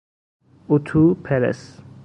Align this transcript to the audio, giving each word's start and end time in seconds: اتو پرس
اتو 0.69 0.97
پرس 1.23 1.61